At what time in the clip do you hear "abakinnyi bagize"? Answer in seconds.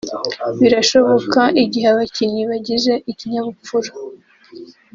1.93-2.93